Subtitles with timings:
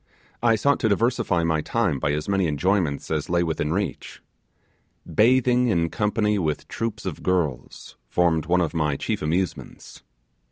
[0.41, 4.19] I sought to diversify my time by as many enjoyments as lay within my reach.
[5.05, 10.01] Bathing in company with troops of girls formed one of my chief amusements.